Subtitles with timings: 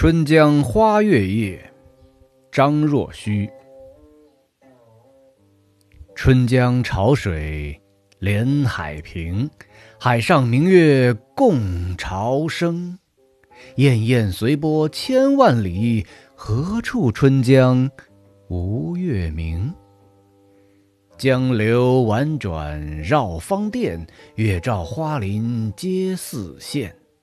[0.00, 1.74] 春江花月夜，
[2.50, 3.46] 张若虚。
[6.14, 7.78] 春江潮水
[8.18, 9.50] 连海平，
[9.98, 12.98] 海上明月共潮生。
[13.76, 17.90] 滟滟随波千万里，何处春江
[18.48, 19.70] 无月明？
[21.18, 24.06] 江流宛转绕芳甸，
[24.36, 26.90] 月照花林皆似霰。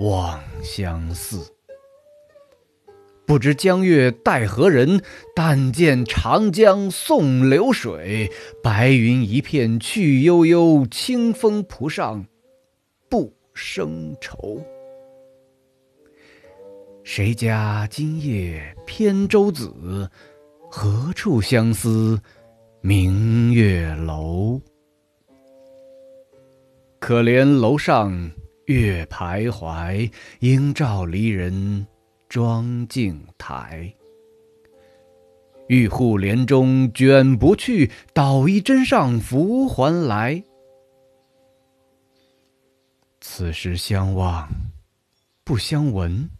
[0.00, 1.50] 望相似。
[3.26, 5.02] 不知江月待何人？
[5.34, 8.30] 但见长江送流水，
[8.62, 12.26] 白云一片去悠悠，清风浦上
[13.08, 14.60] 不胜愁。
[17.02, 20.10] 谁家今夜扁舟子？
[20.70, 22.20] 何处相思？
[22.82, 24.60] 明月楼，
[26.98, 28.30] 可怜楼上
[28.66, 31.86] 月徘徊，应照离人
[32.28, 33.94] 妆镜台。
[35.68, 40.42] 玉户帘中卷不去，捣衣砧上拂还来。
[43.20, 44.48] 此时相望
[45.42, 46.30] 不相闻，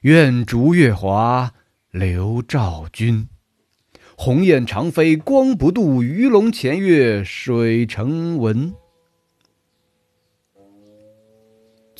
[0.00, 1.52] 愿逐月华
[1.90, 3.28] 流照君。
[4.16, 8.74] 鸿雁长飞光不度，鱼龙潜跃水成文。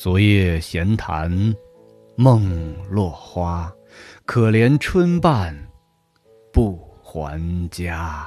[0.01, 1.29] 昨夜闲谈
[2.15, 3.69] 梦落花，
[4.23, 5.53] 可怜春半
[6.53, 8.25] 不还家。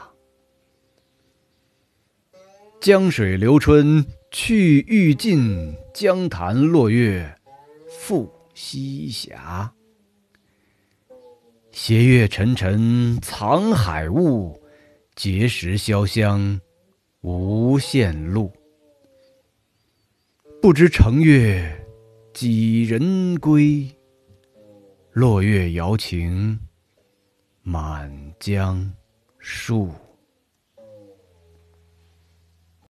[2.78, 7.34] 江水流春去欲尽，江潭落月
[7.88, 9.34] 复西斜。
[11.70, 14.60] 斜月沉沉藏海雾，
[15.16, 16.60] 碣石潇湘
[17.22, 18.52] 无限路。
[20.62, 21.60] 不知乘月
[22.32, 23.84] 几人归？
[25.10, 26.56] 落月摇情
[27.62, 28.08] 满
[28.38, 28.88] 江
[29.40, 29.90] 树。